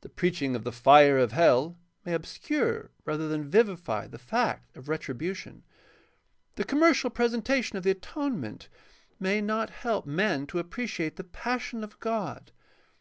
[0.00, 4.88] The preaching of the fire of hell may obscure rather than vivify the fact of
[4.88, 5.62] retribution.
[6.56, 8.68] The commercial presentation of the atonement
[9.20, 11.84] may not help 590 GUIDE TO STUDY OF CHRISTIAN RELIGION men to appreciate the passion
[11.84, 12.50] of God.